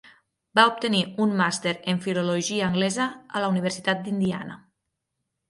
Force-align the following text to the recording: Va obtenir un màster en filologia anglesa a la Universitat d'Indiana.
Va 0.59 0.63
obtenir 0.69 1.01
un 1.25 1.35
màster 1.41 1.73
en 1.93 1.99
filologia 2.07 2.65
anglesa 2.69 3.07
a 3.37 3.45
la 3.45 3.53
Universitat 3.53 4.03
d'Indiana. 4.09 4.59